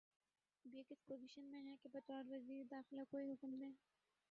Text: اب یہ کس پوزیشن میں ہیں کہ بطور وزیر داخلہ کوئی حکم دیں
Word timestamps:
اب 0.65 0.75
یہ 0.75 0.83
کس 0.89 1.05
پوزیشن 1.07 1.51
میں 1.51 1.61
ہیں 1.61 1.75
کہ 1.83 1.89
بطور 1.93 2.31
وزیر 2.31 2.63
داخلہ 2.71 3.01
کوئی 3.11 3.31
حکم 3.31 3.55
دیں 3.59 3.71